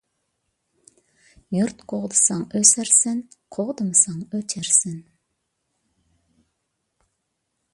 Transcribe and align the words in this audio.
يۇرت 1.55 1.83
قوغدىساڭ 1.91 2.39
ئۆسەرسەن. 2.59 3.19
قوغدىمىساڭ 3.57 4.25
ئۆچەرسەن. 4.31 4.97